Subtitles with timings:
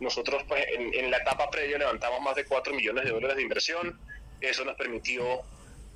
[0.00, 3.98] nosotros pues, en, la etapa previa levantamos más de 4 millones de dólares de inversión.
[4.40, 5.40] Eso nos permitió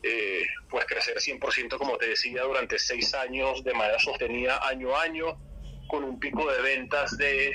[0.02, 5.02] eh, pues crecer 100%, como te decía, durante seis años de manera sostenida año a
[5.02, 5.49] año
[5.90, 7.52] con un pico de ventas de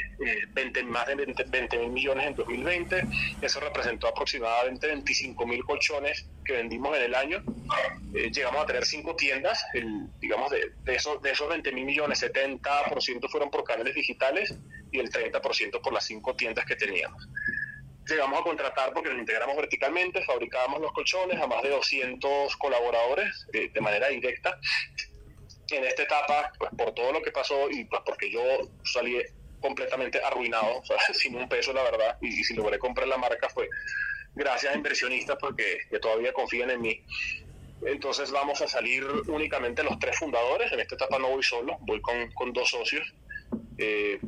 [0.54, 3.04] 20, eh, más de 20 mil millones en 2020.
[3.42, 7.44] Eso representó aproximadamente 25 mil colchones que vendimos en el año.
[8.14, 9.66] Eh, llegamos a tener cinco tiendas.
[10.20, 14.54] digamos, de, de, esos, de esos 20 mil millones, 70% fueron por canales digitales
[14.92, 17.28] y el 30% por las cinco tiendas que teníamos.
[18.08, 23.48] Llegamos a contratar porque nos integramos verticalmente, fabricábamos los colchones a más de 200 colaboradores
[23.54, 24.60] eh, de manera directa
[25.72, 28.42] en esta etapa, pues por todo lo que pasó y pues porque yo
[28.84, 29.18] salí
[29.60, 30.84] completamente arruinado,
[31.14, 33.68] sin un peso la verdad, y, si logré comprar la marca fue
[34.36, 37.02] gracias a inversionistas porque que todavía confían en mí.
[37.86, 42.02] Entonces vamos a salir únicamente los tres fundadores, en esta etapa no voy solo, voy
[42.02, 43.14] con, con dos socios.
[43.78, 44.20] Eh,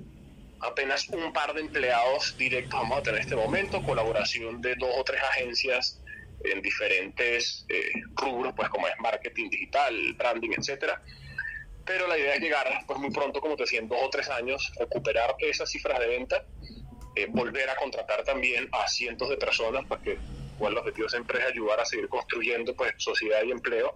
[0.59, 4.89] apenas un par de empleados directos vamos a tener en este momento, colaboración de dos
[4.97, 6.01] o tres agencias
[6.43, 11.01] en diferentes eh, rubros, pues como es marketing digital, branding, etcétera
[11.87, 14.29] pero la idea es llegar pues muy pronto, como te decía, en dos o tres
[14.29, 16.43] años, recuperar esas cifras de venta,
[17.15, 20.19] eh, volver a contratar también a cientos de personas, porque
[20.59, 23.95] pues, el objetivo siempre es ayudar a seguir construyendo pues sociedad y empleo.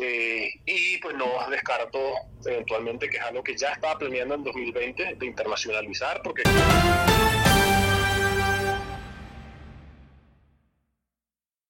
[0.00, 1.98] Eh, y pues no descarto
[2.46, 6.42] eventualmente que es algo que ya estaba planeando en 2020 de internacionalizar, porque...